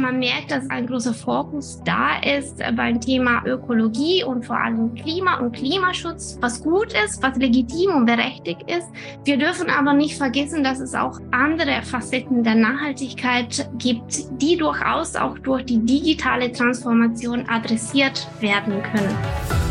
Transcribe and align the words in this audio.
man 0.00 0.18
merkt, 0.18 0.50
dass 0.50 0.68
ein 0.70 0.86
großer 0.86 1.14
Fokus 1.14 1.80
da 1.84 2.18
ist 2.20 2.62
beim 2.76 3.00
Thema 3.00 3.44
Ökologie 3.44 4.24
und 4.24 4.46
vor 4.46 4.58
allem 4.58 4.94
Klima 4.94 5.38
und 5.38 5.52
Klimaschutz, 5.52 6.38
was 6.40 6.62
gut 6.62 6.92
ist, 7.04 7.22
was 7.22 7.36
legitim 7.36 7.94
und 7.94 8.06
berechtigt 8.06 8.62
ist. 8.66 8.88
Wir 9.24 9.36
dürfen 9.36 9.70
aber 9.70 9.92
nicht 9.92 10.16
vergessen, 10.16 10.64
dass 10.64 10.80
es 10.80 10.94
auch 10.94 11.20
andere 11.30 11.82
Facetten 11.82 12.42
der 12.42 12.54
Nachhaltigkeit 12.54 13.68
gibt, 13.78 14.24
die 14.40 14.56
durchaus 14.56 15.16
auch 15.16 15.38
durch 15.38 15.64
die 15.64 15.78
digitale 15.78 16.52
Transformation 16.52 17.48
adressiert 17.48 18.26
werden 18.40 18.82
können. 18.82 19.67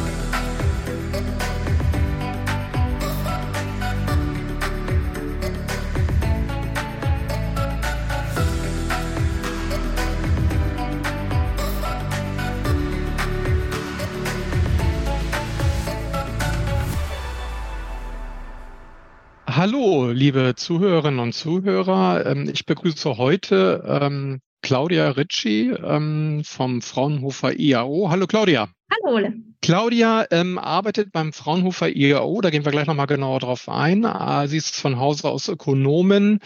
Liebe 20.17 20.55
Zuhörerinnen 20.55 21.19
und 21.19 21.33
Zuhörer. 21.33 22.25
Ähm, 22.25 22.49
ich 22.51 22.65
begrüße 22.65 23.17
heute 23.17 23.83
ähm, 23.85 24.39
Claudia 24.61 25.11
Ricci 25.11 25.69
ähm, 25.71 26.41
vom 26.43 26.81
Fraunhofer 26.81 27.57
IAO. 27.57 28.09
Hallo 28.09 28.25
Claudia. 28.25 28.67
Hallo 28.89 29.15
Ole. 29.15 29.33
Claudia 29.61 30.25
ähm, 30.31 30.57
arbeitet 30.57 31.11
beim 31.11 31.33
Fraunhofer 31.33 31.89
IAO, 31.89 32.39
da 32.39 32.49
gehen 32.49 32.63
wir 32.63 32.71
gleich 32.71 32.87
nochmal 32.87 33.07
genauer 33.07 33.39
drauf 33.39 33.67
ein. 33.67 34.05
Äh, 34.05 34.47
sie 34.47 34.57
ist 34.57 34.75
von 34.75 34.97
Hause 34.97 35.27
aus 35.27 35.49
Ökonomin, 35.49 36.39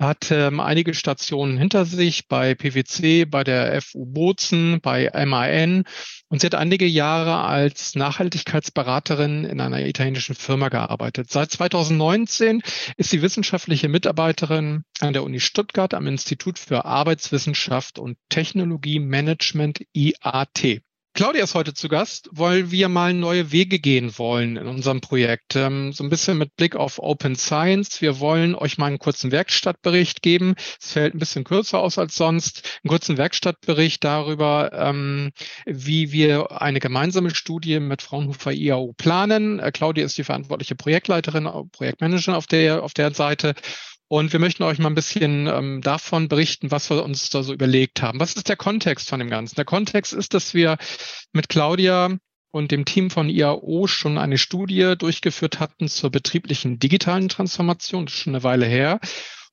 hat 0.00 0.32
ähm, 0.32 0.58
einige 0.58 0.92
Stationen 0.94 1.56
hinter 1.56 1.84
sich 1.84 2.26
bei 2.26 2.56
PwC, 2.56 3.26
bei 3.26 3.44
der 3.44 3.80
FU 3.80 4.06
Bozen, 4.06 4.80
bei 4.80 5.08
MAN 5.24 5.84
und 6.28 6.40
sie 6.40 6.46
hat 6.46 6.56
einige 6.56 6.86
Jahre 6.86 7.44
als 7.44 7.94
Nachhaltigkeitsberaterin 7.94 9.44
in 9.44 9.60
einer 9.60 9.86
italienischen 9.86 10.34
Firma 10.34 10.70
gearbeitet. 10.70 11.30
Seit 11.30 11.52
2019 11.52 12.62
ist 12.96 13.10
sie 13.10 13.22
wissenschaftliche 13.22 13.88
Mitarbeiterin 13.88 14.82
an 14.98 15.12
der 15.12 15.22
Uni 15.22 15.38
Stuttgart 15.38 15.94
am 15.94 16.08
Institut 16.08 16.58
für 16.58 16.86
Arbeitswissenschaft 16.86 18.00
und 18.00 18.16
Technologie 18.30 18.98
Management 18.98 19.86
IAT. 19.92 20.82
Claudia 21.16 21.44
ist 21.44 21.54
heute 21.54 21.74
zu 21.74 21.88
Gast, 21.88 22.28
weil 22.32 22.72
wir 22.72 22.88
mal 22.88 23.14
neue 23.14 23.52
Wege 23.52 23.78
gehen 23.78 24.18
wollen 24.18 24.56
in 24.56 24.66
unserem 24.66 25.00
Projekt. 25.00 25.54
Ähm, 25.54 25.92
so 25.92 26.02
ein 26.02 26.10
bisschen 26.10 26.36
mit 26.38 26.56
Blick 26.56 26.74
auf 26.74 26.98
Open 26.98 27.36
Science. 27.36 28.00
Wir 28.02 28.18
wollen 28.18 28.56
euch 28.56 28.78
mal 28.78 28.86
einen 28.86 28.98
kurzen 28.98 29.30
Werkstattbericht 29.30 30.22
geben. 30.22 30.56
Es 30.80 30.90
fällt 30.90 31.14
ein 31.14 31.20
bisschen 31.20 31.44
kürzer 31.44 31.78
aus 31.78 31.98
als 31.98 32.16
sonst. 32.16 32.68
Einen 32.82 32.88
kurzen 32.88 33.16
Werkstattbericht 33.16 34.02
darüber, 34.02 34.72
ähm, 34.72 35.30
wie 35.66 36.10
wir 36.10 36.60
eine 36.60 36.80
gemeinsame 36.80 37.32
Studie 37.32 37.78
mit 37.78 38.02
Fraunhofer 38.02 38.50
IAO 38.50 38.92
planen. 38.96 39.60
Äh, 39.60 39.70
Claudia 39.70 40.04
ist 40.04 40.18
die 40.18 40.24
verantwortliche 40.24 40.74
Projektleiterin, 40.74 41.48
Projektmanagerin 41.70 42.34
auf 42.34 42.48
der, 42.48 42.82
auf 42.82 42.92
der 42.92 43.14
Seite. 43.14 43.54
Und 44.14 44.32
wir 44.32 44.38
möchten 44.38 44.62
euch 44.62 44.78
mal 44.78 44.90
ein 44.90 44.94
bisschen 44.94 45.48
ähm, 45.48 45.80
davon 45.80 46.28
berichten, 46.28 46.70
was 46.70 46.88
wir 46.88 47.02
uns 47.02 47.30
da 47.30 47.42
so 47.42 47.52
überlegt 47.52 48.00
haben. 48.00 48.20
Was 48.20 48.34
ist 48.34 48.48
der 48.48 48.54
Kontext 48.54 49.08
von 49.08 49.18
dem 49.18 49.28
Ganzen? 49.28 49.56
Der 49.56 49.64
Kontext 49.64 50.12
ist, 50.12 50.34
dass 50.34 50.54
wir 50.54 50.76
mit 51.32 51.48
Claudia 51.48 52.16
und 52.52 52.70
dem 52.70 52.84
Team 52.84 53.10
von 53.10 53.28
IAO 53.28 53.88
schon 53.88 54.16
eine 54.16 54.38
Studie 54.38 54.94
durchgeführt 54.96 55.58
hatten 55.58 55.88
zur 55.88 56.12
betrieblichen 56.12 56.78
digitalen 56.78 57.28
Transformation. 57.28 58.06
Das 58.06 58.14
ist 58.14 58.20
schon 58.20 58.36
eine 58.36 58.44
Weile 58.44 58.66
her. 58.66 59.00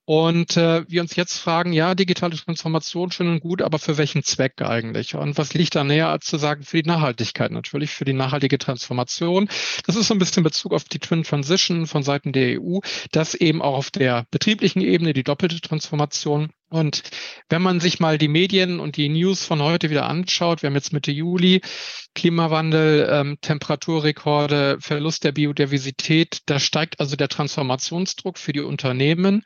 Und 0.06 0.58
äh, 0.58 0.84
wir 0.90 1.02
uns 1.02 1.16
jetzt 1.16 1.38
fragen, 1.38 1.74
ja, 1.74 1.94
digitale 1.94 2.36
Transformation 2.36 3.12
schön 3.12 3.28
und 3.28 3.40
gut, 3.40 3.62
aber 3.62 3.78
für 3.78 3.98
welchen 3.98 4.24
Zweck 4.24 4.62
eigentlich? 4.62 5.16
Und 5.16 5.38
was 5.38 5.54
liegt 5.54 5.76
da 5.76 5.84
näher, 5.84 6.10
als 6.10 6.26
zu 6.26 6.38
sagen, 6.38 6.64
für 6.64 6.82
die 6.82 6.90
Nachhaltigkeit 6.90 7.52
natürlich, 7.52 7.92
für 7.92 8.06
die 8.06 8.14
nachhaltige 8.14 8.58
Transformation. 8.58 9.48
Das 9.86 9.96
ist 9.96 10.08
so 10.08 10.16
ein 10.16 10.20
bisschen 10.20 10.44
Bezug 10.44 10.74
auf 10.74 10.86
die 10.86 11.00
Twin 11.00 11.24
Transition 11.24 11.86
von 11.86 12.04
Seiten 12.04 12.34
der 12.34 12.60
EU, 12.60 12.80
dass 13.12 13.36
eben 13.36 13.62
auch 13.62 13.76
auf 13.76 13.92
der 13.92 14.26
betrieblichen 14.32 14.82
Ebene 14.82 15.14
die 15.14 15.24
doppelte 15.24 15.62
Transformation 15.62 16.52
und 16.72 17.04
wenn 17.50 17.62
man 17.62 17.82
sich 17.82 18.00
mal 18.00 18.18
die 18.18 18.30
Medien 18.30 18.80
und 18.80 18.96
die 18.96 19.10
News 19.10 19.46
von 19.46 19.62
heute 19.62 19.90
wieder 19.90 20.08
anschaut, 20.08 20.62
wir 20.62 20.68
haben 20.68 20.76
jetzt 20.76 20.94
Mitte 20.94 21.12
Juli, 21.12 21.62
Klimawandel, 22.16 23.10
ähm, 23.12 23.38
Temperaturrekorde, 23.42 24.78
Verlust 24.80 25.26
der 25.26 25.34
Biodiversität, 25.34 26.40
da 26.46 26.60
steigt 26.60 27.02
also 27.02 27.18
der 27.18 27.28
Transformationsdruck 27.28 28.38
für 28.38 28.54
die 28.54 28.62
Unternehmen. 28.62 29.44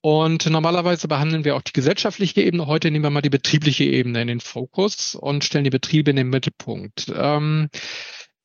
Und 0.00 0.50
normalerweise 0.50 1.06
behandeln 1.06 1.44
wir 1.44 1.54
auch 1.54 1.62
die 1.62 1.72
gesellschaftliche 1.72 2.42
Ebene. 2.42 2.66
Heute 2.66 2.90
nehmen 2.90 3.04
wir 3.04 3.10
mal 3.10 3.22
die 3.22 3.30
betriebliche 3.30 3.84
Ebene 3.84 4.22
in 4.22 4.28
den 4.28 4.40
Fokus 4.40 5.14
und 5.14 5.44
stellen 5.44 5.64
die 5.64 5.70
Betriebe 5.70 6.10
in 6.10 6.16
den 6.16 6.28
Mittelpunkt. 6.28 7.06
Ähm, 7.14 7.68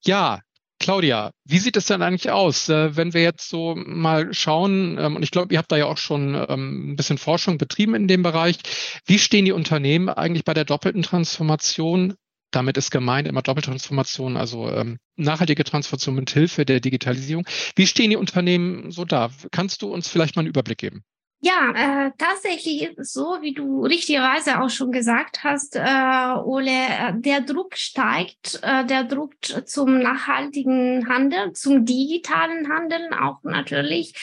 ja, 0.05 0.39
Claudia, 0.79 1.31
wie 1.45 1.59
sieht 1.59 1.75
es 1.75 1.85
denn 1.85 2.01
eigentlich 2.01 2.31
aus, 2.31 2.69
äh, 2.69 2.95
wenn 2.95 3.13
wir 3.13 3.21
jetzt 3.21 3.49
so 3.49 3.75
mal 3.75 4.33
schauen, 4.33 4.97
ähm, 4.97 5.17
und 5.17 5.23
ich 5.23 5.31
glaube, 5.31 5.53
ihr 5.53 5.59
habt 5.59 5.71
da 5.71 5.77
ja 5.77 5.85
auch 5.85 5.97
schon 5.97 6.35
ähm, 6.47 6.91
ein 6.91 6.95
bisschen 6.95 7.17
Forschung 7.17 7.57
betrieben 7.57 7.95
in 7.95 8.07
dem 8.07 8.23
Bereich, 8.23 8.57
wie 9.05 9.19
stehen 9.19 9.45
die 9.45 9.51
Unternehmen 9.51 10.09
eigentlich 10.09 10.45
bei 10.45 10.53
der 10.53 10.65
doppelten 10.65 11.03
Transformation? 11.03 12.15
Damit 12.51 12.77
ist 12.77 12.89
gemeint 12.89 13.27
immer 13.27 13.43
Doppeltransformation, 13.43 14.35
also 14.35 14.69
ähm, 14.71 14.97
nachhaltige 15.17 15.63
Transformation 15.63 16.15
mit 16.15 16.31
Hilfe 16.31 16.65
der 16.65 16.79
Digitalisierung. 16.79 17.45
Wie 17.75 17.85
stehen 17.85 18.09
die 18.09 18.15
Unternehmen 18.15 18.89
so 18.91 19.05
da? 19.05 19.29
Kannst 19.51 19.83
du 19.83 19.93
uns 19.93 20.07
vielleicht 20.07 20.35
mal 20.35 20.41
einen 20.41 20.49
Überblick 20.49 20.79
geben? 20.79 21.03
Ja, 21.41 21.71
äh, 21.73 22.11
tatsächlich 22.17 22.89
so, 22.97 23.37
wie 23.39 23.53
du 23.53 23.85
richtigerweise 23.85 24.59
auch 24.61 24.69
schon 24.69 24.91
gesagt 24.91 25.45
hast, 25.45 25.77
äh, 25.77 26.33
Ole, 26.43 26.69
äh, 26.69 27.13
der 27.15 27.39
Druck 27.39 27.77
steigt, 27.77 28.59
äh, 28.61 28.85
der 28.85 29.05
Druck 29.05 29.35
zum 29.65 29.99
nachhaltigen 29.99 31.07
Handel, 31.07 31.53
zum 31.53 31.85
digitalen 31.85 32.67
Handeln 32.67 33.13
auch 33.13 33.41
natürlich. 33.43 34.13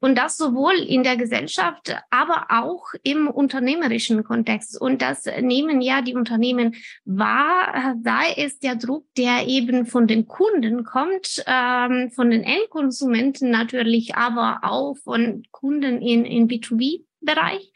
Und 0.00 0.16
das 0.16 0.36
sowohl 0.36 0.74
in 0.74 1.02
der 1.02 1.16
Gesellschaft, 1.16 1.96
aber 2.10 2.46
auch 2.50 2.86
im 3.02 3.28
unternehmerischen 3.28 4.24
Kontext. 4.24 4.80
Und 4.80 5.02
das 5.02 5.26
nehmen 5.40 5.80
ja 5.80 6.02
die 6.02 6.14
Unternehmen 6.14 6.74
wahr, 7.04 7.96
sei 8.02 8.34
es 8.36 8.58
der 8.58 8.76
Druck, 8.76 9.06
der 9.16 9.46
eben 9.46 9.86
von 9.86 10.06
den 10.06 10.26
Kunden 10.26 10.84
kommt, 10.84 11.44
ähm, 11.46 12.10
von 12.10 12.30
den 12.30 12.44
Endkonsumenten 12.44 13.50
natürlich, 13.50 14.14
aber 14.14 14.60
auch 14.62 14.96
von 14.96 15.42
Kunden 15.50 16.00
in, 16.02 16.24
in 16.24 16.48
B2B-Bereich 16.48 17.72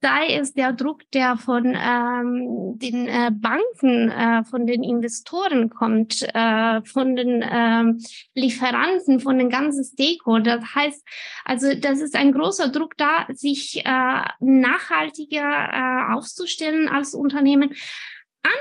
sei 0.00 0.34
es 0.34 0.54
der 0.54 0.72
Druck, 0.72 1.02
der 1.12 1.36
von 1.36 1.76
ähm, 1.76 2.78
den 2.78 3.08
äh, 3.08 3.30
Banken, 3.32 4.10
äh, 4.10 4.44
von 4.44 4.66
den 4.66 4.84
Investoren 4.84 5.70
kommt, 5.70 6.22
äh, 6.34 6.82
von 6.82 7.16
den 7.16 7.44
ähm, 7.50 7.98
Lieferanten, 8.34 9.20
von 9.20 9.38
den 9.38 9.50
ganzen 9.50 9.84
Stakeholders. 9.84 10.60
Das 10.60 10.74
heißt, 10.74 11.04
also 11.44 11.74
das 11.74 12.00
ist 12.00 12.14
ein 12.14 12.32
großer 12.32 12.68
Druck 12.68 12.96
da, 12.96 13.26
sich 13.32 13.84
äh, 13.84 14.22
nachhaltiger 14.40 15.42
äh, 15.42 16.12
aufzustellen 16.14 16.88
als 16.88 17.14
Unternehmen. 17.14 17.74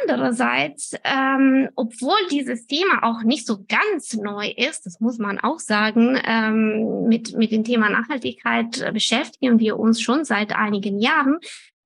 Andererseits, 0.01 0.95
ähm, 1.03 1.69
obwohl 1.75 2.17
dieses 2.31 2.65
Thema 2.67 3.03
auch 3.03 3.23
nicht 3.23 3.45
so 3.45 3.63
ganz 3.67 4.13
neu 4.13 4.49
ist, 4.49 4.85
das 4.85 4.99
muss 4.99 5.17
man 5.17 5.39
auch 5.39 5.59
sagen, 5.59 6.19
ähm, 6.25 7.07
mit, 7.07 7.35
mit 7.35 7.51
dem 7.51 7.63
Thema 7.63 7.89
Nachhaltigkeit 7.89 8.93
beschäftigen 8.93 9.59
wir 9.59 9.77
uns 9.77 10.01
schon 10.01 10.25
seit 10.25 10.55
einigen 10.55 10.99
Jahren. 10.99 11.37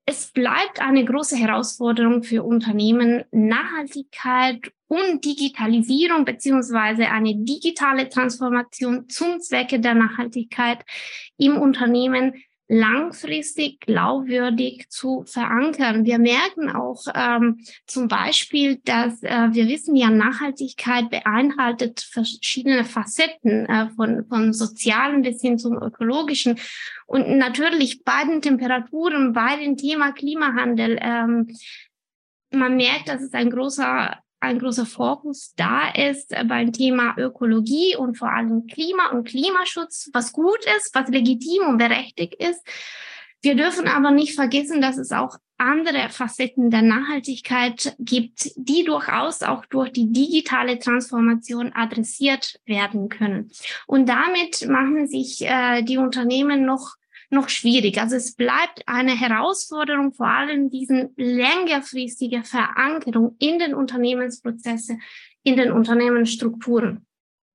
Es 0.06 0.32
bleibt 0.32 0.82
eine 0.82 1.06
große 1.06 1.36
Herausforderung 1.36 2.24
für 2.24 2.44
Unternehmen, 2.44 3.24
Nachhaltigkeit 3.32 4.72
und 4.88 5.24
Digitalisierung 5.24 6.26
beziehungsweise 6.26 7.08
eine 7.08 7.36
digitale 7.36 8.10
Transformation 8.10 9.08
zum 9.10 9.40
Zwecke 9.40 9.80
der 9.80 9.94
Nachhaltigkeit 9.94 10.84
im 11.38 11.58
Unternehmen 11.58 12.34
langfristig 12.72 13.82
glaubwürdig 13.82 14.88
zu 14.88 15.26
verankern. 15.26 16.06
Wir 16.06 16.20
merken 16.20 16.70
auch 16.70 17.03
ähm, 17.14 17.59
zum 17.85 18.08
Beispiel, 18.08 18.79
dass 18.85 19.22
äh, 19.23 19.50
wir 19.52 19.68
wissen 19.68 19.94
ja, 19.97 20.09
Nachhaltigkeit 20.09 21.09
beinhaltet 21.09 22.00
verschiedene 22.00 22.85
Facetten 22.85 23.66
äh, 23.66 23.90
von, 23.90 24.26
von 24.26 24.53
sozialen 24.53 25.22
bis 25.22 25.41
hin 25.41 25.59
zum 25.59 25.76
ökologischen. 25.84 26.59
Und 27.08 27.38
natürlich 27.38 28.06
bei 28.06 28.23
den 28.23 28.41
Temperaturen, 28.41 29.34
bei 29.34 29.58
dem 29.58 29.76
Thema 29.76 30.14
Klimawandel, 30.14 30.97
ähm, 31.02 31.53
man 32.53 32.78
merkt, 32.78 33.09
dass 33.09 33.22
es 33.22 33.34
ein 33.34 33.50
großer 33.50 34.18
ein 34.41 34.59
großer 34.59 34.85
Fokus 34.85 35.53
da 35.55 35.90
ist 35.90 36.34
äh, 36.34 36.43
beim 36.43 36.73
Thema 36.73 37.16
Ökologie 37.17 37.96
und 37.96 38.17
vor 38.17 38.32
allem 38.32 38.66
Klima 38.67 39.11
und 39.11 39.28
Klimaschutz, 39.28 40.09
was 40.14 40.34
gut 40.34 40.59
ist, 40.78 40.93
was 40.93 41.08
legitim 41.09 41.67
und 41.67 41.78
berechtigt 41.78 42.35
ist. 42.35 42.61
Wir 43.43 43.55
dürfen 43.55 43.88
aber 43.88 44.11
nicht 44.11 44.35
vergessen, 44.35 44.82
dass 44.82 44.97
es 44.97 45.11
auch 45.11 45.38
andere 45.58 46.09
Facetten 46.09 46.72
der 46.72 46.82
Nachhaltigkeit 46.82 47.96
gibt, 47.99 48.52
die 48.55 48.84
durchaus 48.84 49.43
auch 49.43 49.66
durch 49.67 49.91
die 49.91 50.11
digitale 50.11 50.79
Transformation 50.79 51.72
adressiert 51.73 52.59
werden 52.66 53.09
können. 53.09 53.52
Und 53.87 54.09
damit 54.09 54.67
machen 54.67 55.08
sich 55.08 55.41
äh, 55.41 55.84
die 55.84 55.97
Unternehmen 55.97 56.66
noch 56.66 56.96
noch 57.32 57.50
schwierig. 57.50 58.00
Also 58.00 58.16
es 58.16 58.36
bleibt 58.36 58.84
eine 58.88 59.18
Herausforderung, 59.18 60.14
vor 60.14 60.28
allem 60.28 60.70
diesen 60.70 61.14
längerfristige 61.16 62.44
Verankerung 62.44 63.36
in 63.40 63.60
den 63.60 63.74
Unternehmensprozesse, 63.74 64.98
in 65.44 65.56
den 65.56 65.72
Unternehmensstrukturen. 65.72 67.06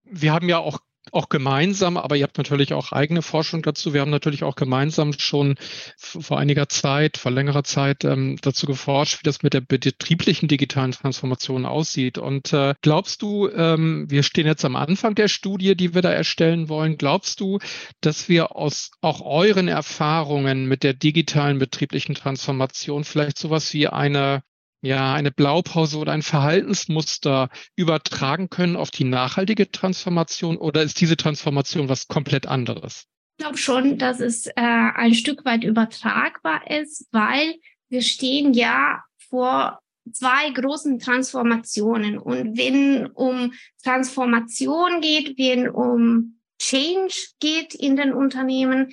Wir 0.05 0.33
haben 0.33 0.49
ja 0.49 0.59
auch 0.59 0.79
auch 1.17 1.29
gemeinsam, 1.29 1.97
aber 1.97 2.17
ihr 2.17 2.23
habt 2.23 2.39
natürlich 2.39 2.73
auch 2.73 2.93
eigene 2.93 3.23
Forschung 3.23 3.63
dazu. 3.63 3.95
Wir 3.95 4.03
haben 4.03 4.11
natürlich 4.11 4.45
auch 4.45 4.55
gemeinsam 4.55 5.13
schon 5.19 5.57
vor 5.97 6.39
einiger 6.39 6.69
Zeit, 6.69 7.17
vor 7.17 7.33
längerer 7.33 7.65
Zeit 7.65 8.05
ähm, 8.05 8.37
dazu 8.43 8.67
geforscht, 8.67 9.21
wie 9.21 9.25
das 9.25 9.43
mit 9.43 9.55
der 9.55 9.63
betrieblichen 9.63 10.47
digitalen 10.49 10.93
Transformation 10.93 11.67
aussieht. 11.67 12.19
Und 12.19 12.53
äh, 12.53 12.75
glaubst 12.83 13.23
du, 13.23 13.49
ähm, 13.49 14.07
wir 14.09 14.23
stehen 14.23 14.47
jetzt 14.47 14.65
am 14.65 14.77
Anfang 14.77 15.15
der 15.15 15.29
Studie, 15.29 15.75
die 15.75 15.95
wir 15.95 16.03
da 16.03 16.13
erstellen 16.13 16.69
wollen, 16.69 16.99
glaubst 16.99 17.41
du, 17.41 17.59
dass 18.01 18.29
wir 18.29 18.55
aus 18.55 18.91
auch 19.01 19.23
euren 19.23 19.69
Erfahrungen 19.69 20.67
mit 20.67 20.83
der 20.83 20.95
digitalen 20.95 21.59
betrieblichen 21.59 22.15
Transformation 22.15 23.05
vielleicht 23.05 23.39
sowas 23.39 23.73
wie 23.73 23.89
eine 23.89 24.43
ja, 24.83 25.15
eine 25.15 25.31
Blaupause 25.31 25.99
oder 25.99 26.13
ein 26.13 26.23
Verhaltensmuster 26.23 27.49
übertragen 27.77 28.51
können 28.51 28.77
auf 28.77 28.91
die 28.91 29.05
nachhaltige 29.05 29.71
Transformation 29.71 30.57
oder 30.57 30.83
ist 30.83 31.01
diese 31.01 31.17
Transformation 31.17 31.89
was 31.89 32.09
komplett 32.09 32.47
anderes? 32.47 33.05
Ich 33.39 33.45
glaube 33.45 33.59
schon, 33.59 33.99
dass 33.99 34.21
es 34.21 34.47
äh, 34.47 34.53
ein 34.57 35.15
Stück 35.15 35.45
weit 35.45 35.65
übertragbar 35.65 36.71
ist, 36.71 37.07
weil 37.13 37.57
wir 37.89 38.03
stehen 38.03 38.55
ja 38.55 39.03
vor 39.29 39.81
zwei 40.13 40.51
großen 40.51 40.99
Transformationen. 40.99 42.19
Und 42.19 42.57
wenn 42.57 43.07
um 43.07 43.53
Transformation 43.83 45.01
geht, 45.01 45.39
wenn 45.39 45.69
um 45.69 46.39
Change 46.59 47.15
geht 47.41 47.75
in 47.75 47.97
den 47.97 48.13
Unternehmen, 48.13 48.91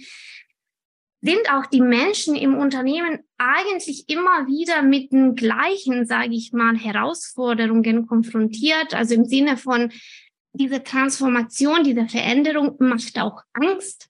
sind 1.23 1.49
auch 1.53 1.65
die 1.67 1.79
Menschen 1.79 2.35
im 2.35 2.53
Unternehmen 2.53 3.19
eigentlich 3.37 4.09
immer 4.09 4.45
wieder 4.45 4.81
mit 4.81 5.13
den 5.13 5.35
gleichen, 5.35 6.05
sage 6.05 6.35
ich 6.35 6.51
mal, 6.51 6.75
Herausforderungen 6.75 8.07
konfrontiert. 8.07 8.93
Also 8.93 9.15
im 9.15 9.23
Sinne 9.23 9.55
von 9.55 9.89
diese 10.51 10.83
Transformation, 10.83 11.85
diese 11.85 12.07
Veränderung 12.07 12.75
macht 12.79 13.17
auch 13.19 13.41
Angst. 13.53 14.09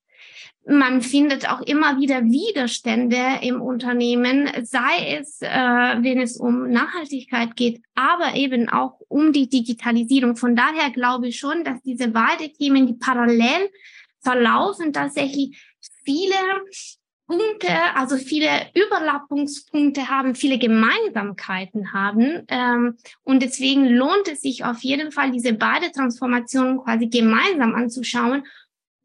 Man 0.65 1.03
findet 1.03 1.47
auch 1.47 1.61
immer 1.61 1.99
wieder 1.99 2.23
Widerstände 2.23 3.21
im 3.41 3.61
Unternehmen, 3.61 4.49
sei 4.63 5.17
es, 5.19 5.39
äh, 5.41 5.47
wenn 5.47 6.19
es 6.19 6.37
um 6.37 6.71
Nachhaltigkeit 6.71 7.55
geht, 7.55 7.81
aber 7.93 8.33
eben 8.35 8.69
auch 8.69 8.99
um 9.07 9.33
die 9.33 9.49
Digitalisierung. 9.49 10.35
Von 10.35 10.55
daher 10.55 10.89
glaube 10.89 11.27
ich 11.27 11.37
schon, 11.37 11.63
dass 11.63 11.79
diese 11.83 12.07
beiden 12.07 12.53
Themen, 12.53 12.87
die 12.87 12.93
parallel 12.93 13.69
verlaufen, 14.21 14.93
tatsächlich 14.93 15.61
viele 16.05 16.35
Punkte, 17.27 17.95
also 17.95 18.17
viele 18.17 18.49
Überlappungspunkte 18.73 20.09
haben, 20.09 20.35
viele 20.35 20.57
Gemeinsamkeiten 20.57 21.93
haben. 21.93 22.43
Ähm, 22.49 22.97
und 23.23 23.41
deswegen 23.41 23.85
lohnt 23.87 24.27
es 24.27 24.41
sich 24.41 24.65
auf 24.65 24.81
jeden 24.81 25.11
Fall, 25.11 25.31
diese 25.31 25.53
beide 25.53 25.91
Transformationen 25.91 26.79
quasi 26.79 27.07
gemeinsam 27.07 27.75
anzuschauen 27.75 28.43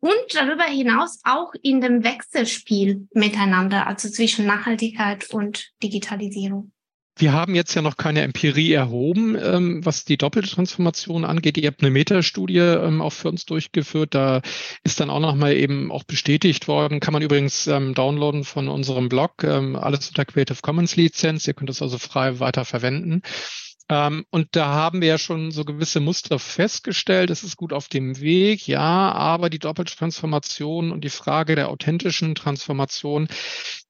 und 0.00 0.35
darüber 0.35 0.65
hinaus 0.65 1.20
auch 1.25 1.53
in 1.62 1.81
dem 1.81 2.05
Wechselspiel 2.05 3.09
miteinander, 3.12 3.87
also 3.87 4.09
zwischen 4.09 4.47
Nachhaltigkeit 4.47 5.32
und 5.32 5.73
Digitalisierung. 5.82 6.73
Wir 7.20 7.32
haben 7.32 7.56
jetzt 7.56 7.75
ja 7.75 7.82
noch 7.82 7.97
keine 7.97 8.23
Empirie 8.23 8.73
erhoben, 8.73 9.37
ähm, 9.43 9.85
was 9.85 10.05
die 10.05 10.17
doppelte 10.17 10.50
Transformation 10.50 11.25
angeht. 11.25 11.59
Ihr 11.59 11.67
habt 11.67 11.82
eine 11.82 11.91
Metastudie 11.91 12.59
ähm, 12.59 13.03
auch 13.03 13.12
für 13.12 13.29
uns 13.29 13.44
durchgeführt. 13.44 14.15
Da 14.15 14.41
ist 14.85 15.00
dann 15.00 15.11
auch 15.11 15.19
nochmal 15.19 15.56
eben 15.56 15.91
auch 15.91 16.05
bestätigt 16.05 16.69
worden. 16.69 17.00
Kann 17.00 17.12
man 17.12 17.23
übrigens 17.23 17.67
ähm, 17.67 17.94
downloaden 17.94 18.44
von 18.44 18.69
unserem 18.69 19.09
Blog. 19.09 19.43
Ähm, 19.43 19.75
alles 19.75 20.09
unter 20.09 20.25
Creative 20.25 20.59
Commons 20.62 20.94
Lizenz. 20.94 21.49
Ihr 21.49 21.55
könnt 21.55 21.70
es 21.70 21.82
also 21.82 21.99
frei 21.99 22.38
weiter 22.38 22.65
verwenden. 22.65 23.23
Ähm, 23.90 24.25
und 24.31 24.49
da 24.52 24.67
haben 24.67 25.00
wir 25.00 25.08
ja 25.08 25.19
schon 25.19 25.50
so 25.50 25.64
gewisse 25.64 26.00
Muster 26.00 26.38
festgestellt. 26.38 27.31
Es 27.31 27.43
ist 27.43 27.56
gut 27.56 27.73
auf 27.73 27.88
dem 27.88 28.20
Weg, 28.20 28.67
ja, 28.67 29.12
aber 29.12 29.49
die 29.49 29.58
doppelte 29.58 29.96
Transformation 29.96 30.93
und 30.93 31.02
die 31.05 31.11
Frage 31.11 31.55
der 31.55 31.70
authentischen 31.70 32.35
Transformation 32.35 33.29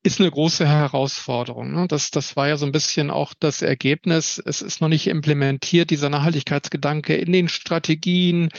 ist 0.05 0.21
eine 0.21 0.31
große 0.31 0.67
Herausforderung. 0.67 1.73
Ne? 1.73 1.89
Das, 1.89 2.11
das 2.11 2.37
war 2.37 2.49
ja 2.49 2.57
so 2.57 2.67
ein 2.67 2.73
bisschen 2.73 3.11
auch 3.11 3.35
das 3.39 3.63
Ergebnis. 3.63 4.41
Es 4.45 4.63
ist 4.63 4.81
noch 4.81 4.89
nicht 4.89 5.09
implementiert, 5.09 5.91
dieser 5.91 6.11
Nachhaltigkeitsgedanke 6.11 7.17
in 7.17 7.33
den 7.33 7.49
Strategien, 7.49 8.51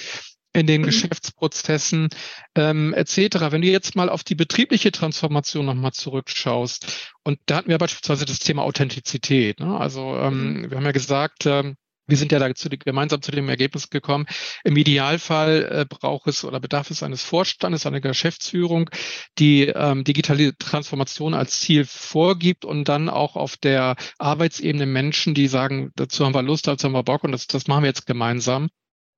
in 0.53 0.67
den 0.67 0.81
mhm. 0.81 0.85
Geschäftsprozessen 0.85 2.09
ähm, 2.55 2.93
etc. 2.93 3.51
Wenn 3.51 3.61
du 3.61 3.67
jetzt 3.67 3.95
mal 3.95 4.09
auf 4.09 4.23
die 4.23 4.35
betriebliche 4.35 4.91
Transformation 4.91 5.65
nochmal 5.65 5.91
zurückschaust, 5.91 7.11
und 7.23 7.39
da 7.45 7.57
hatten 7.57 7.69
wir 7.69 7.77
beispielsweise 7.77 8.25
das 8.25 8.39
Thema 8.39 8.63
Authentizität. 8.63 9.59
Ne? 9.59 9.77
Also 9.77 10.17
ähm, 10.17 10.61
mhm. 10.61 10.71
wir 10.71 10.77
haben 10.77 10.85
ja 10.85 10.91
gesagt, 10.91 11.45
ähm, 11.45 11.75
wir 12.09 12.17
sind 12.17 12.31
ja 12.31 12.39
da 12.39 12.53
zu, 12.55 12.69
gemeinsam 12.69 13.21
zu 13.21 13.31
dem 13.31 13.47
Ergebnis 13.49 13.89
gekommen. 13.89 14.25
Im 14.63 14.75
Idealfall 14.75 15.69
äh, 15.71 15.85
braucht 15.87 16.27
es 16.27 16.43
oder 16.43 16.59
bedarf 16.59 16.89
es 16.89 17.03
eines 17.03 17.21
Vorstandes, 17.21 17.85
einer 17.85 18.01
Geschäftsführung, 18.01 18.89
die 19.37 19.67
ähm, 19.67 20.03
digitale 20.03 20.57
Transformation 20.57 21.35
als 21.35 21.59
Ziel 21.59 21.85
vorgibt 21.85 22.65
und 22.65 22.89
dann 22.89 23.09
auch 23.09 23.35
auf 23.35 23.57
der 23.57 23.95
Arbeitsebene 24.17 24.87
Menschen, 24.87 25.35
die 25.35 25.47
sagen, 25.47 25.91
dazu 25.95 26.25
haben 26.25 26.33
wir 26.33 26.41
Lust, 26.41 26.67
dazu 26.67 26.85
haben 26.85 26.93
wir 26.93 27.03
Bock 27.03 27.23
und 27.23 27.31
das, 27.31 27.45
das 27.45 27.67
machen 27.67 27.83
wir 27.83 27.89
jetzt 27.89 28.07
gemeinsam. 28.07 28.69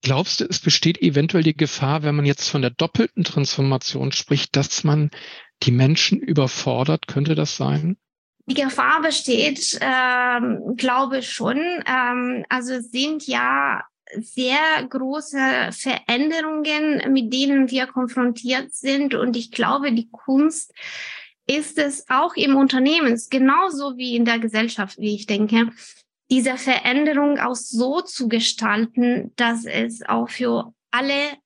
Glaubst 0.04 0.40
du, 0.40 0.46
es 0.46 0.60
besteht 0.60 1.02
eventuell 1.02 1.44
die 1.44 1.56
Gefahr, 1.56 2.04
wenn 2.04 2.16
man 2.16 2.26
jetzt 2.26 2.50
von 2.50 2.62
der 2.62 2.72
doppelten 2.72 3.24
Transformation 3.24 4.12
spricht, 4.12 4.56
dass 4.56 4.84
man 4.84 5.12
die 5.64 5.72
Menschen 5.72 6.20
überfordert? 6.20 7.08
Könnte 7.08 7.36
das 7.36 7.56
sein? 7.56 7.98
Die 8.48 8.56
Gefahr 8.56 9.02
besteht, 9.02 9.80
ähm, 9.80 10.76
glaube 10.76 11.20
ich 11.20 11.30
schon. 11.30 11.60
Ähm, 11.86 12.44
also 12.50 12.74
es 12.74 12.92
sind 12.92 13.28
ja 13.28 13.84
sehr 14.20 14.58
große 14.90 15.70
Veränderungen, 15.72 17.14
mit 17.14 17.32
denen 17.32 17.70
wir 17.70 17.86
konfrontiert 17.88 18.74
sind. 18.74 19.14
Und 19.14 19.38
ich 19.38 19.52
glaube, 19.52 19.94
die 19.94 20.10
Kunst 20.10 20.74
ist 21.48 21.78
es 21.78 22.10
auch 22.10 22.36
im 22.36 22.56
Unternehmen, 22.56 23.20
genauso 23.30 23.98
wie 23.98 24.16
in 24.16 24.26
der 24.26 24.40
Gesellschaft, 24.40 24.98
wie 24.98 25.16
ich 25.16 25.28
denke, 25.28 25.70
diese 26.32 26.58
Veränderung 26.58 27.38
auch 27.40 27.56
so 27.56 28.02
zu 28.02 28.30
gestalten, 28.30 29.34
dass 29.36 29.66
es 29.66 30.02
auch 30.02 30.30
für 30.30 30.74
alle 30.90 31.38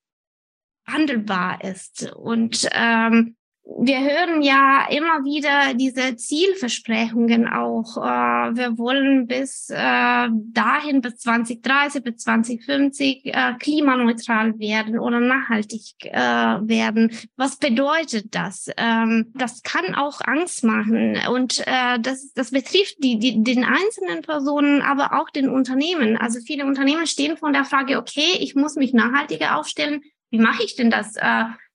handelbar 0.88 1.64
ist. 1.64 2.14
Und 2.14 2.70
ähm, 2.72 3.36
wir 3.68 4.00
hören 4.00 4.44
ja 4.44 4.88
immer 4.90 5.26
wieder 5.26 5.74
diese 5.74 6.16
Zielversprechungen 6.16 7.48
auch. 7.48 7.98
Äh, 7.98 8.56
wir 8.56 8.78
wollen 8.78 9.26
bis 9.26 9.70
äh, 9.72 10.30
dahin, 10.30 11.02
bis 11.02 11.18
2030, 11.18 12.04
bis 12.04 12.18
2050 12.18 13.26
äh, 13.26 13.54
klimaneutral 13.60 14.60
werden 14.60 15.00
oder 15.00 15.20
nachhaltig 15.20 15.96
äh, 16.02 16.14
werden. 16.14 17.12
Was 17.38 17.58
bedeutet 17.58 18.36
das? 18.36 18.70
Ähm, 18.78 19.32
das 19.34 19.64
kann 19.64 19.96
auch 19.96 20.22
Angst 20.22 20.64
machen 20.64 21.18
und 21.30 21.60
äh, 21.66 22.00
das, 22.00 22.34
das 22.34 22.52
betrifft 22.52 23.04
die, 23.04 23.18
die, 23.18 23.44
den 23.44 23.64
einzelnen 23.64 24.22
Personen, 24.22 24.84
aber 24.84 25.20
auch 25.20 25.32
den 25.32 25.50
Unternehmen. 25.50 26.18
Also 26.18 26.40
viele 26.40 26.66
Unternehmen 26.66 27.08
stehen 27.08 27.36
vor 27.36 27.52
der 27.52 27.66
Frage, 27.66 27.98
okay, 27.98 28.38
ich 28.40 28.54
muss 28.54 28.76
mich 28.76 28.94
nachhaltiger 28.94 29.58
aufstellen. 29.58 30.02
Wie 30.30 30.40
mache 30.40 30.64
ich 30.64 30.76
denn 30.76 30.92
das? 30.92 31.16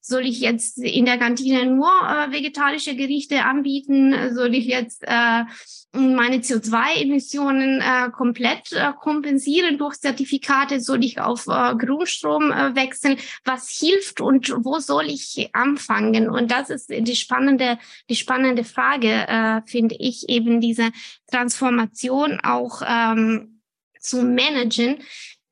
Soll 0.02 0.26
ich 0.26 0.40
jetzt 0.40 0.78
in 0.78 1.04
der 1.04 1.18
Kantine 1.18 1.66
nur 1.66 1.88
äh, 1.88 2.32
vegetarische 2.32 2.96
Gerichte 2.96 3.44
anbieten? 3.44 4.34
Soll 4.34 4.54
ich 4.54 4.66
jetzt 4.66 5.02
äh, 5.06 5.44
meine 5.92 6.38
CO2-Emissionen 6.38 7.80
äh, 7.80 8.10
komplett 8.10 8.72
äh, 8.72 8.92
kompensieren 8.98 9.76
durch 9.76 9.96
Zertifikate? 9.96 10.80
Soll 10.80 11.04
ich 11.04 11.20
auf 11.20 11.46
äh, 11.48 11.74
Grünstrom 11.76 12.50
äh, 12.50 12.74
wechseln? 12.74 13.18
Was 13.44 13.68
hilft 13.68 14.20
und 14.22 14.54
wo 14.64 14.78
soll 14.78 15.06
ich 15.06 15.50
anfangen? 15.52 16.30
Und 16.30 16.50
das 16.50 16.70
ist 16.70 16.88
die 16.88 17.16
spannende, 17.16 17.78
die 18.08 18.16
spannende 18.16 18.64
Frage, 18.64 19.10
äh, 19.10 19.60
finde 19.66 19.96
ich, 19.98 20.28
eben 20.28 20.60
diese 20.60 20.92
Transformation 21.30 22.40
auch 22.42 22.82
ähm, 22.86 23.60
zu 24.00 24.22
managen 24.22 24.98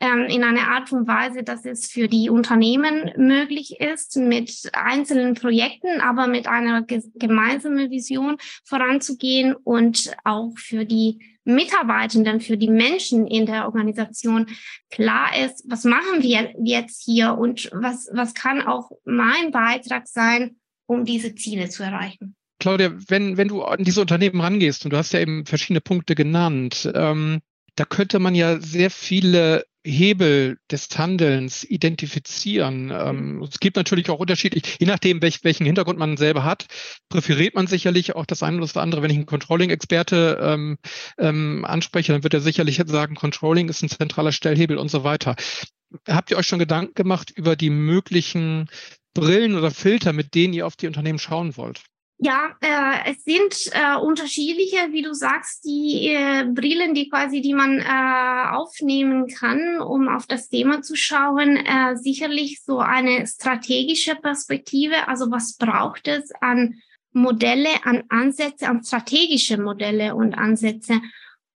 in 0.01 0.45
einer 0.45 0.69
Art 0.69 0.93
und 0.93 1.09
Weise, 1.09 1.43
dass 1.43 1.65
es 1.65 1.91
für 1.91 2.07
die 2.07 2.31
Unternehmen 2.31 3.11
möglich 3.17 3.81
ist, 3.81 4.17
mit 4.17 4.71
einzelnen 4.73 5.35
Projekten, 5.35 6.01
aber 6.01 6.29
mit 6.29 6.47
einer 6.47 6.83
gemeinsamen 6.83 7.91
Vision 7.91 8.37
voranzugehen 8.65 9.55
und 9.55 10.13
auch 10.23 10.53
für 10.57 10.85
die 10.85 11.19
Mitarbeitenden, 11.45 12.41
für 12.41 12.57
die 12.57 12.69
Menschen 12.69 13.27
in 13.27 13.47
der 13.47 13.65
Organisation 13.65 14.47
klar 14.91 15.31
ist, 15.45 15.65
was 15.67 15.85
machen 15.85 16.23
wir 16.23 16.53
jetzt 16.63 17.03
hier 17.05 17.37
und 17.37 17.71
was, 17.73 18.09
was 18.13 18.35
kann 18.35 18.63
auch 18.63 18.91
mein 19.05 19.51
Beitrag 19.51 20.07
sein, 20.07 20.57
um 20.87 21.05
diese 21.05 21.35
Ziele 21.35 21.71
zu 21.71 21.83
erreichen. 21.83 22.37
Claudia, 22.61 22.93
wenn, 23.09 23.37
wenn 23.37 23.49
du 23.49 23.63
an 23.63 23.83
diese 23.83 24.01
Unternehmen 24.01 24.41
rangehst 24.41 24.85
und 24.85 24.93
du 24.93 24.97
hast 24.97 25.13
ja 25.13 25.21
eben 25.21 25.47
verschiedene 25.47 25.81
Punkte 25.81 26.15
genannt, 26.15 26.91
ähm, 26.95 27.41
da 27.77 27.85
könnte 27.85 28.19
man 28.19 28.35
ja 28.35 28.61
sehr 28.61 28.91
viele 28.91 29.65
Hebel 29.85 30.59
des 30.71 30.89
Handelns 30.97 31.65
identifizieren. 31.65 32.91
Ähm, 32.91 33.43
es 33.43 33.61
gibt 33.61 33.77
natürlich 33.77 34.11
auch 34.11 34.19
unterschiedlich, 34.19 34.77
je 34.79 34.87
nachdem, 34.87 35.23
welch, 35.23 35.45
welchen 35.45 35.67
Hintergrund 35.67 35.99
man 35.99 36.17
selber 36.17 36.45
hat, 36.45 36.67
präferiert 37.09 37.55
man 37.55 37.67
sicherlich 37.67 38.15
auch 38.15 38.27
das 38.27 38.43
eine 38.43 38.57
oder 38.57 38.67
das 38.67 38.77
andere. 38.77 39.03
Wenn 39.03 39.11
ich 39.11 39.17
einen 39.17 39.27
Controlling-Experte 39.27 40.39
ähm, 40.43 40.79
ähm, 41.19 41.65
anspreche, 41.65 42.13
dann 42.13 42.23
wird 42.23 42.35
er 42.35 42.41
sicherlich 42.41 42.83
sagen, 42.87 43.15
Controlling 43.15 43.69
ist 43.69 43.83
ein 43.83 43.89
zentraler 43.89 44.33
Stellhebel 44.33 44.79
und 44.79 44.91
so 44.91 45.05
weiter. 45.05 45.37
Habt 46.07 46.31
ihr 46.31 46.37
euch 46.37 46.47
schon 46.47 46.59
Gedanken 46.59 46.95
gemacht 46.95 47.31
über 47.35 47.57
die 47.57 47.71
möglichen 47.71 48.69
Brillen 49.15 49.57
oder 49.57 49.71
Filter, 49.71 50.13
mit 50.13 50.35
denen 50.35 50.55
ihr 50.55 50.67
auf 50.67 50.77
die 50.77 50.87
Unternehmen 50.87 51.19
schauen 51.19 51.57
wollt? 51.57 51.83
Ja, 52.21 52.57
äh, 52.61 53.13
es 53.13 53.23
sind 53.23 53.71
äh, 53.73 53.97
unterschiedliche, 53.97 54.91
wie 54.91 55.03
du 55.03 55.15
sagst, 55.15 55.65
die 55.65 56.09
äh, 56.09 56.47
Brillen, 56.53 56.93
die 56.93 57.09
quasi, 57.09 57.41
die 57.41 57.55
man 57.55 57.79
äh, 57.79 58.51
aufnehmen 58.51 59.29
kann, 59.29 59.81
um 59.81 60.09
auf 60.09 60.27
das 60.27 60.49
Thema 60.49 60.83
zu 60.83 60.97
schauen. 60.97 61.57
Äh, 61.57 61.97
sicherlich 61.97 62.61
so 62.65 62.81
eine 62.81 63.25
strategische 63.25 64.17
Perspektive. 64.17 65.07
Also 65.07 65.31
was 65.31 65.57
braucht 65.57 66.09
es 66.09 66.33
an 66.41 66.81
Modelle, 67.13 67.71
an 67.85 68.03
Ansätze, 68.09 68.67
an 68.67 68.83
strategische 68.83 69.57
Modelle 69.57 70.17
und 70.17 70.35
Ansätze, 70.35 71.01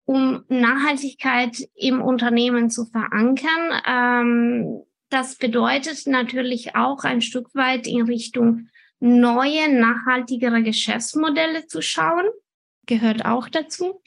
um 0.05 0.43
Nachhaltigkeit 0.47 1.57
im 1.73 2.03
Unternehmen 2.03 2.69
zu 2.69 2.85
verankern. 2.85 3.81
Ähm, 3.87 4.83
das 5.09 5.35
bedeutet 5.35 6.05
natürlich 6.05 6.75
auch 6.75 7.03
ein 7.03 7.21
Stück 7.21 7.53
weit 7.55 7.87
in 7.87 8.03
Richtung 8.03 8.67
neue, 9.01 9.73
nachhaltigere 9.73 10.63
Geschäftsmodelle 10.63 11.67
zu 11.67 11.81
schauen, 11.81 12.29
gehört 12.85 13.25
auch 13.25 13.49
dazu. 13.49 14.01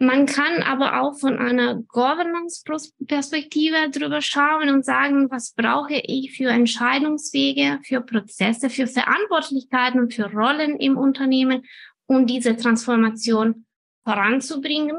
Man 0.00 0.26
kann 0.26 0.62
aber 0.62 1.00
auch 1.00 1.18
von 1.18 1.38
einer 1.38 1.74
Governance-Perspektive 1.74 3.90
drüber 3.90 4.20
schauen 4.20 4.68
und 4.68 4.84
sagen, 4.84 5.28
was 5.28 5.54
brauche 5.54 5.96
ich 5.96 6.36
für 6.36 6.50
Entscheidungswege, 6.50 7.80
für 7.82 8.00
Prozesse, 8.00 8.70
für 8.70 8.86
Verantwortlichkeiten 8.86 9.98
und 9.98 10.14
für 10.14 10.30
Rollen 10.30 10.76
im 10.76 10.96
Unternehmen, 10.96 11.64
um 12.06 12.28
diese 12.28 12.56
Transformation 12.56 13.66
voranzubringen. 14.04 14.98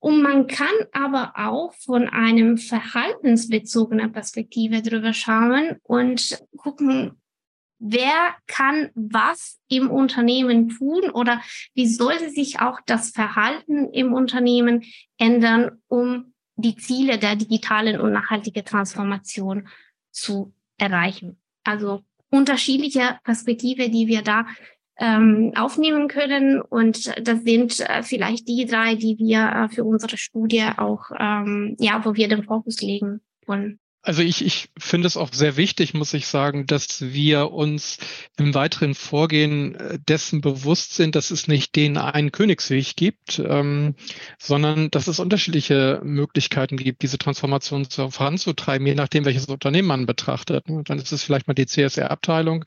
Und 0.00 0.22
man 0.22 0.46
kann 0.46 0.68
aber 0.92 1.34
auch 1.36 1.74
von 1.74 2.08
einem 2.08 2.56
verhaltensbezogenen 2.56 4.12
Perspektive 4.12 4.80
drüber 4.80 5.12
schauen 5.12 5.76
und 5.82 6.42
gucken, 6.56 7.17
wer 7.78 8.34
kann 8.46 8.90
was 8.94 9.58
im 9.68 9.90
Unternehmen 9.90 10.68
tun 10.68 11.10
oder 11.10 11.40
wie 11.74 11.86
sollte 11.86 12.30
sich 12.30 12.60
auch 12.60 12.80
das 12.86 13.10
Verhalten 13.10 13.92
im 13.92 14.12
Unternehmen 14.12 14.84
ändern, 15.16 15.80
um 15.88 16.34
die 16.56 16.76
Ziele 16.76 17.18
der 17.18 17.36
digitalen 17.36 18.00
und 18.00 18.12
nachhaltigen 18.12 18.64
Transformation 18.64 19.68
zu 20.10 20.52
erreichen. 20.76 21.38
Also 21.64 22.02
unterschiedliche 22.30 23.18
Perspektive, 23.24 23.90
die 23.90 24.08
wir 24.08 24.22
da 24.22 24.46
ähm, 24.98 25.52
aufnehmen 25.56 26.08
können. 26.08 26.60
Und 26.60 27.12
das 27.26 27.42
sind 27.44 27.78
äh, 27.80 28.02
vielleicht 28.02 28.48
die 28.48 28.66
drei, 28.66 28.96
die 28.96 29.16
wir 29.18 29.40
äh, 29.40 29.68
für 29.68 29.84
unsere 29.84 30.18
Studie 30.18 30.66
auch, 30.76 31.10
ähm, 31.18 31.76
ja, 31.78 32.04
wo 32.04 32.14
wir 32.14 32.28
den 32.28 32.42
Fokus 32.42 32.80
legen 32.80 33.20
wollen. 33.46 33.78
Also 34.02 34.22
ich, 34.22 34.44
ich 34.44 34.70
finde 34.78 35.08
es 35.08 35.16
auch 35.16 35.32
sehr 35.32 35.56
wichtig, 35.56 35.92
muss 35.92 36.14
ich 36.14 36.28
sagen, 36.28 36.66
dass 36.66 37.12
wir 37.12 37.50
uns 37.50 37.98
im 38.38 38.54
weiteren 38.54 38.94
Vorgehen 38.94 39.74
äh, 39.74 39.98
dessen 39.98 40.40
bewusst 40.40 40.94
sind, 40.94 41.16
dass 41.16 41.30
es 41.30 41.48
nicht 41.48 41.74
den 41.74 41.96
einen 41.96 42.30
Königsweg 42.30 42.94
gibt, 42.94 43.40
ähm, 43.44 43.96
sondern 44.38 44.90
dass 44.90 45.08
es 45.08 45.18
unterschiedliche 45.18 46.00
Möglichkeiten 46.04 46.76
gibt, 46.76 47.02
diese 47.02 47.18
Transformation 47.18 47.86
voranzutreiben, 47.86 48.86
je 48.86 48.94
nachdem, 48.94 49.24
welches 49.24 49.46
Unternehmen 49.46 49.88
man 49.88 50.06
betrachtet. 50.06 50.64
Dann 50.66 50.98
ist 50.98 51.12
es 51.12 51.24
vielleicht 51.24 51.48
mal 51.48 51.54
die 51.54 51.66
CSR-Abteilung, 51.66 52.64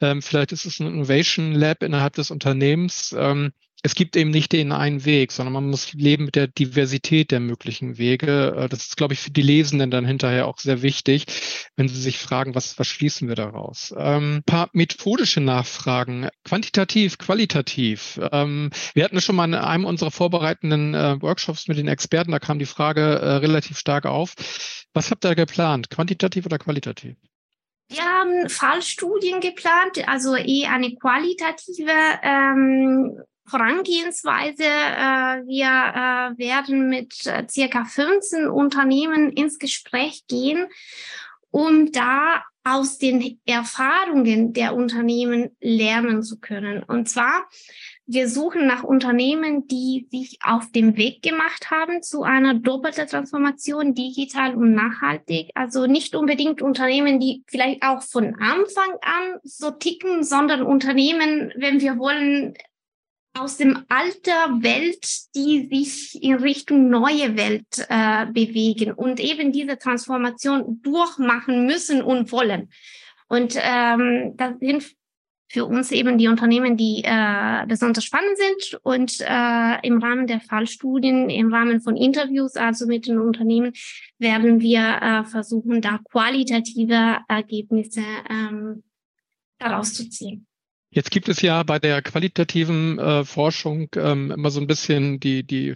ähm, 0.00 0.22
vielleicht 0.22 0.52
ist 0.52 0.64
es 0.64 0.80
ein 0.80 0.86
Innovation 0.86 1.52
Lab 1.52 1.82
innerhalb 1.82 2.14
des 2.14 2.30
Unternehmens. 2.30 3.14
Ähm, 3.16 3.52
es 3.84 3.96
gibt 3.96 4.16
eben 4.16 4.30
nicht 4.30 4.52
den 4.52 4.70
einen 4.70 5.04
Weg, 5.04 5.32
sondern 5.32 5.52
man 5.52 5.68
muss 5.68 5.92
leben 5.92 6.26
mit 6.26 6.36
der 6.36 6.46
Diversität 6.46 7.32
der 7.32 7.40
möglichen 7.40 7.98
Wege. 7.98 8.54
Äh, 8.56 8.68
das 8.68 8.86
ist, 8.86 8.96
glaube 8.96 9.14
ich, 9.14 9.20
für 9.20 9.32
die 9.32 9.42
Lesenden 9.42 9.90
dann 9.90 10.06
hinterher 10.06 10.46
auch 10.46 10.58
sehr 10.58 10.82
wichtig, 10.82 11.26
wenn 11.76 11.88
sie 11.88 12.00
sich 12.00 12.18
fragen, 12.18 12.54
was, 12.54 12.78
was 12.78 12.86
schließen 12.86 13.28
wir 13.28 13.34
daraus? 13.34 13.92
Ähm, 13.96 14.42
paar 14.46 14.70
methodische 14.72 15.40
Nachfragen, 15.40 16.28
quantitativ, 16.44 17.18
qualitativ. 17.18 18.20
Ähm, 18.30 18.70
wir 18.94 19.04
hatten 19.04 19.20
schon 19.20 19.36
mal 19.36 19.46
in 19.46 19.54
einem 19.54 19.84
unserer 19.84 20.12
vorbereitenden 20.12 20.94
äh, 20.94 21.20
Workshops 21.20 21.66
mit 21.66 21.76
den 21.76 21.88
Experten, 21.88 22.30
da 22.30 22.38
kam 22.38 22.60
die 22.60 22.66
Frage 22.66 23.00
äh, 23.00 23.32
relativ 23.36 23.78
stark 23.78 24.06
auf. 24.06 24.34
Was 24.94 25.10
habt 25.10 25.24
ihr 25.24 25.34
geplant, 25.34 25.90
quantitativ 25.90 26.46
oder 26.46 26.58
qualitativ? 26.58 27.16
Wir 27.88 28.04
haben 28.04 28.48
Fallstudien 28.48 29.40
geplant, 29.40 30.06
also 30.06 30.34
eher 30.34 30.72
eine 30.72 30.94
qualitative 30.94 31.92
ähm, 32.22 33.22
Vorangehensweise. 33.46 34.64
Äh, 34.64 35.46
wir 35.46 35.66
äh, 35.66 36.38
werden 36.38 36.88
mit 36.88 37.26
äh, 37.26 37.44
circa 37.48 37.84
15 37.84 38.48
Unternehmen 38.48 39.30
ins 39.32 39.58
Gespräch 39.58 40.24
gehen, 40.26 40.66
um 41.50 41.92
da 41.92 42.42
aus 42.64 42.98
den 42.98 43.40
Erfahrungen 43.44 44.52
der 44.52 44.74
Unternehmen 44.74 45.50
lernen 45.60 46.22
zu 46.22 46.38
können. 46.38 46.82
Und 46.84 47.08
zwar, 47.08 47.48
wir 48.06 48.28
suchen 48.28 48.66
nach 48.66 48.84
Unternehmen, 48.84 49.66
die 49.66 50.06
sich 50.10 50.38
auf 50.44 50.70
dem 50.70 50.96
Weg 50.96 51.22
gemacht 51.22 51.70
haben 51.70 52.02
zu 52.02 52.22
einer 52.22 52.54
doppelten 52.54 53.08
Transformation, 53.08 53.94
digital 53.94 54.54
und 54.54 54.74
nachhaltig. 54.74 55.50
Also 55.54 55.86
nicht 55.86 56.14
unbedingt 56.14 56.62
Unternehmen, 56.62 57.18
die 57.18 57.42
vielleicht 57.48 57.82
auch 57.82 58.02
von 58.02 58.36
Anfang 58.36 58.92
an 59.02 59.40
so 59.42 59.72
ticken, 59.72 60.22
sondern 60.22 60.62
Unternehmen, 60.62 61.52
wenn 61.56 61.80
wir 61.80 61.98
wollen, 61.98 62.54
aus 63.34 63.56
dem 63.56 63.84
alter 63.88 64.62
Welt, 64.62 65.06
die 65.34 65.68
sich 65.70 66.22
in 66.22 66.34
Richtung 66.34 66.90
neue 66.90 67.36
Welt 67.36 67.86
äh, 67.88 68.26
bewegen 68.26 68.92
und 68.92 69.20
eben 69.20 69.52
diese 69.52 69.78
Transformation 69.78 70.80
durchmachen 70.82 71.66
müssen 71.66 72.02
und 72.02 72.30
wollen. 72.30 72.70
Und 73.28 73.56
ähm, 73.58 74.34
das 74.36 74.58
sind 74.60 74.84
für 75.52 75.66
uns 75.66 75.90
eben 75.90 76.16
die 76.16 76.28
Unternehmen, 76.28 76.78
die 76.78 77.02
äh, 77.04 77.66
besonders 77.66 78.04
spannend 78.04 78.36
sind 78.38 78.80
und 78.82 79.20
äh, 79.20 79.86
im 79.86 80.02
Rahmen 80.02 80.26
der 80.26 80.40
Fallstudien, 80.40 81.28
im 81.28 81.52
Rahmen 81.52 81.82
von 81.82 81.96
Interviews, 81.96 82.56
also 82.56 82.86
mit 82.86 83.06
den 83.06 83.18
Unternehmen, 83.18 83.72
werden 84.18 84.60
wir 84.60 84.80
äh, 84.80 85.24
versuchen, 85.24 85.82
da 85.82 86.00
qualitative 86.10 87.18
Ergebnisse 87.28 88.02
ähm, 88.30 88.82
daraus 89.58 89.92
zu 89.92 90.08
ziehen. 90.08 90.46
Jetzt 90.94 91.10
gibt 91.10 91.30
es 91.30 91.40
ja 91.40 91.62
bei 91.62 91.78
der 91.78 92.02
qualitativen 92.02 92.98
äh, 92.98 93.24
Forschung 93.24 93.88
ähm, 93.96 94.30
immer 94.30 94.50
so 94.50 94.60
ein 94.60 94.66
bisschen 94.66 95.20
die, 95.20 95.42
die, 95.42 95.74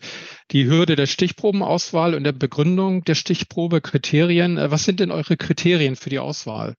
die 0.50 0.66
Hürde 0.66 0.94
der 0.94 1.06
Stichprobenauswahl 1.06 2.14
und 2.14 2.24
der 2.24 2.32
Begründung 2.32 3.02
der 3.02 3.14
Stichprobe, 3.14 3.80
Kriterien. 3.80 4.58
Äh, 4.58 4.70
was 4.70 4.84
sind 4.84 5.00
denn 5.00 5.10
eure 5.10 5.38
Kriterien 5.38 5.96
für 5.96 6.10
die 6.10 6.18
Auswahl? 6.18 6.74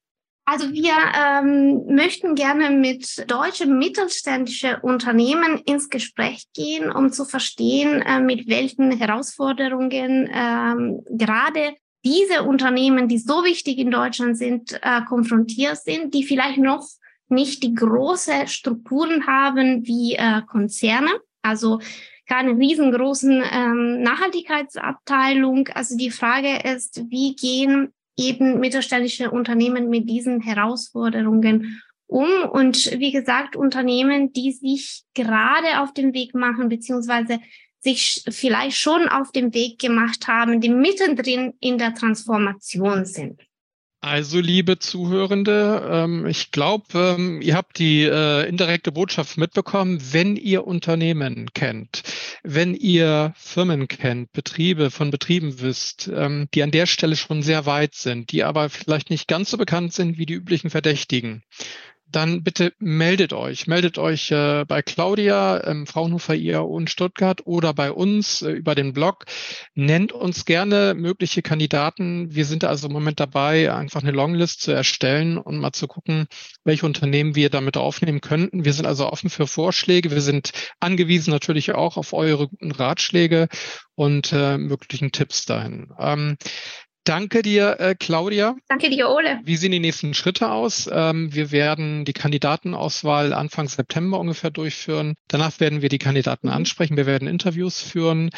Also 0.46 0.72
wir 0.72 0.94
ähm, 0.94 1.94
möchten 1.94 2.36
gerne 2.36 2.70
mit 2.70 3.30
deutschen 3.30 3.80
mittelständischen 3.80 4.76
Unternehmen 4.76 5.58
ins 5.66 5.90
Gespräch 5.90 6.46
gehen, 6.56 6.92
um 6.92 7.12
zu 7.12 7.26
verstehen, 7.26 8.04
äh, 8.04 8.20
mit 8.20 8.48
welchen 8.48 8.92
Herausforderungen 8.92 10.30
ähm, 10.32 11.02
gerade 11.10 11.74
diese 12.06 12.44
Unternehmen, 12.44 13.08
die 13.08 13.18
so 13.18 13.44
wichtig 13.44 13.80
in 13.80 13.90
Deutschland 13.90 14.38
sind, 14.38 14.80
äh, 14.84 15.02
konfrontiert 15.10 15.78
sind, 15.78 16.14
die 16.14 16.24
vielleicht 16.24 16.60
noch 16.60 16.88
nicht 17.30 17.64
die 17.64 17.74
große 17.74 18.48
Strukturen 18.48 19.28
haben 19.28 19.86
wie 19.86 20.16
äh, 20.16 20.42
Konzerne, 20.48 21.12
also 21.42 21.80
keine 22.28 22.58
riesengroßen 22.58 23.44
ähm, 23.52 24.02
Nachhaltigkeitsabteilung. 24.02 25.70
Also 25.70 25.98
die 25.98 26.12
Frage 26.12 26.60
ist, 26.74 27.04
wie 27.10 27.36
gehen 27.36 27.94
eben 28.18 28.60
mittelständische 28.60 29.32
Unternehmen 29.32 29.90
mit 29.90 30.10
diesen 30.10 30.42
Herausforderungen 30.42 31.82
um? 32.06 32.28
Und 32.52 33.00
wie 33.00 33.12
gesagt, 33.12 33.56
Unternehmen, 33.56 34.34
die 34.34 34.52
sich 34.52 35.04
gerade 35.14 35.82
auf 35.82 35.94
den 35.94 36.14
Weg 36.14 36.36
machen, 36.36 36.70
beziehungsweise 36.70 37.40
sich 37.80 38.24
vielleicht 38.30 38.78
schon 38.78 39.08
auf 39.08 39.32
den 39.32 39.54
Weg 39.54 39.80
gemacht 39.80 40.28
haben, 40.28 40.60
die 40.60 40.70
mittendrin 40.70 41.54
in 41.60 41.78
der 41.78 41.94
Transformation 41.94 43.06
sind. 43.06 43.47
Also, 44.10 44.40
liebe 44.40 44.80
Zuhörende, 44.80 45.86
ähm, 45.92 46.26
ich 46.28 46.52
glaube, 46.52 46.86
ähm, 47.18 47.42
ihr 47.42 47.56
habt 47.56 47.78
die 47.78 48.04
äh, 48.04 48.48
indirekte 48.48 48.94
Botschaft 48.94 49.38
mitbekommen. 49.38 50.00
Wenn 50.12 50.38
ihr 50.38 50.66
Unternehmen 50.66 51.50
kennt, 51.54 52.04
wenn 52.42 52.74
ihr 52.74 53.34
Firmen 53.36 53.90
kennt, 53.90 54.32
Betriebe 54.32 54.92
von 54.92 55.12
Betrieben 55.12 55.60
wisst, 55.60 56.10
ähm, 56.14 56.48
die 56.54 56.64
an 56.64 56.72
der 56.72 56.86
Stelle 56.86 57.18
schon 57.18 57.44
sehr 57.44 57.66
weit 57.66 57.96
sind, 57.96 58.32
die 58.32 58.46
aber 58.46 58.70
vielleicht 58.70 59.10
nicht 59.10 59.28
ganz 59.28 59.50
so 59.50 59.58
bekannt 59.58 59.92
sind 59.92 60.18
wie 60.18 60.26
die 60.26 60.36
üblichen 60.36 60.70
Verdächtigen, 60.70 61.44
dann 62.12 62.44
bitte 62.44 62.74
meldet 62.80 63.34
euch. 63.34 63.68
Meldet 63.68 63.98
euch 63.98 64.32
äh, 64.32 64.66
bei 64.66 64.82
Claudia, 64.82 65.64
ähm, 65.66 65.86
Fraunhofer 65.86 66.36
IAO 66.36 66.78
in 66.80 66.88
Stuttgart 66.88 67.42
oder 67.46 67.74
bei 67.74 67.92
uns 67.92 68.42
äh, 68.42 68.52
über 68.52 68.76
den 68.76 68.94
Blog. 68.94 69.26
Nennt 69.76 70.12
uns 70.12 70.46
gerne 70.46 70.94
mögliche 70.96 71.42
Kandidaten. 71.42 72.34
Wir 72.34 72.46
sind 72.46 72.64
also 72.64 72.88
im 72.88 72.94
Moment 72.94 73.20
dabei, 73.20 73.74
einfach 73.74 74.02
eine 74.02 74.12
Longlist 74.12 74.62
zu 74.62 74.72
erstellen 74.72 75.38
und 75.38 75.60
mal 75.60 75.74
zu 75.74 75.88
gucken, 75.88 76.28
welche 76.64 76.86
Unternehmen 76.86 77.36
wir 77.36 77.50
damit 77.50 77.78
aufnehmen 77.78 78.22
könnten. 78.22 78.66
Wir 78.66 78.74
sind 78.74 78.86
also 78.86 79.12
offen 79.12 79.30
für 79.30 79.48
Vorschläge. 79.48 80.12
Wir 80.12 80.22
sind 80.22 80.52
angewiesen 80.80 81.32
natürlich 81.32 81.74
auch 81.74 81.98
auf 81.98 82.14
eure 82.14 82.48
guten 82.48 82.72
Ratschläge 82.72 83.48
und 83.96 84.32
äh, 84.32 84.58
möglichen 84.58 85.12
Tipps 85.12 85.46
dahin. 85.46 85.92
Ähm, 86.00 86.38
Danke 87.08 87.42
dir, 87.42 87.80
äh, 87.80 87.96
Claudia. 87.96 88.58
Danke 88.68 88.90
dir, 88.90 89.10
Ole. 89.10 89.40
Wie 89.46 89.56
sehen 89.56 89.72
die 89.72 89.80
nächsten 89.80 90.14
Schritte 90.14 90.52
aus? 90.52 90.90
Ähm, 90.92 91.34
wir 91.34 91.54
werden 91.54 92.04
die 92.04 92.12
Kandidatenauswahl 92.12 93.32
Anfang 93.32 93.70
September 93.70 94.20
ungefähr 94.20 94.52
durchführen. 94.52 95.16
Danach 95.30 95.58
werden 95.62 95.82
wir 95.82 95.88
die 95.88 96.00
Kandidaten 96.00 96.48
mhm. 96.48 96.54
ansprechen. 96.54 96.98
Wir 96.98 97.06
werden 97.06 97.30
Interviews 97.30 97.82
führen. 97.82 98.30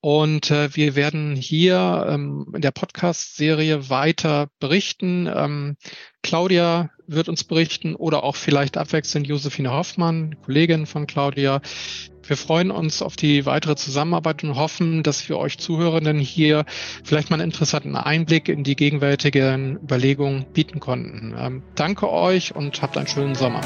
Und 0.00 0.50
äh, 0.50 0.74
wir 0.76 0.94
werden 0.94 1.34
hier 1.34 2.06
ähm, 2.08 2.46
in 2.54 2.60
der 2.60 2.70
Podcast-Serie 2.70 3.90
weiter 3.90 4.48
berichten. 4.60 5.28
Ähm, 5.32 5.76
Claudia 6.22 6.90
wird 7.08 7.28
uns 7.28 7.42
berichten 7.42 7.96
oder 7.96 8.22
auch 8.22 8.36
vielleicht 8.36 8.76
abwechselnd 8.76 9.26
Josephine 9.26 9.72
Hoffmann, 9.72 10.36
Kollegin 10.42 10.86
von 10.86 11.06
Claudia. 11.06 11.60
Wir 12.22 12.36
freuen 12.36 12.70
uns 12.70 13.00
auf 13.00 13.16
die 13.16 13.46
weitere 13.46 13.74
Zusammenarbeit 13.74 14.44
und 14.44 14.54
hoffen, 14.54 15.02
dass 15.02 15.28
wir 15.28 15.38
euch 15.38 15.58
Zuhörenden 15.58 16.18
hier 16.18 16.64
vielleicht 17.02 17.30
mal 17.30 17.40
einen 17.40 17.50
interessanten 17.50 17.96
Einblick 17.96 18.48
in 18.48 18.64
die 18.64 18.76
gegenwärtigen 18.76 19.78
Überlegungen 19.82 20.44
bieten 20.52 20.78
konnten. 20.78 21.34
Ähm, 21.36 21.62
danke 21.74 22.12
euch 22.12 22.54
und 22.54 22.82
habt 22.82 22.96
einen 22.98 23.08
schönen 23.08 23.34
Sommer. 23.34 23.62